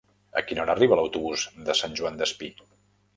A 0.39 0.41
quina 0.45 0.61
hora 0.63 0.73
arriba 0.77 0.97
l'autobús 0.99 1.43
de 1.67 1.75
Sant 1.81 1.93
Joan 2.01 2.17
Despí? 2.23 2.51